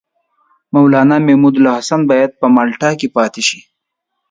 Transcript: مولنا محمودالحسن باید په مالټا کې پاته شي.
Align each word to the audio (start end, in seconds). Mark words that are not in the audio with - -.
مولنا 0.73 1.17
محمودالحسن 1.27 2.01
باید 2.11 2.31
په 2.39 2.45
مالټا 2.55 2.89
کې 2.99 3.07
پاته 3.15 3.41
شي. 3.47 3.59